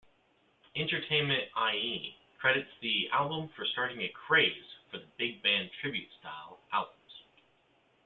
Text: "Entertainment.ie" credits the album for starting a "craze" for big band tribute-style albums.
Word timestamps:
"Entertainment.ie" 0.75 2.17
credits 2.39 2.71
the 2.81 3.07
album 3.11 3.49
for 3.49 3.67
starting 3.67 4.01
a 4.01 4.09
"craze" 4.09 4.63
for 4.89 4.99
big 5.19 5.43
band 5.43 5.69
tribute-style 5.79 6.57
albums. 6.71 7.21